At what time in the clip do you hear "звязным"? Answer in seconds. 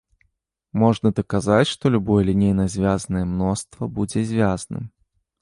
4.33-4.83